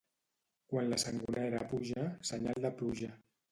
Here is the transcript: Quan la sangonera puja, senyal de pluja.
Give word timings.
Quan 0.71 0.89
la 0.93 0.99
sangonera 1.03 1.61
puja, 1.75 2.09
senyal 2.33 2.67
de 2.67 2.75
pluja. 2.83 3.15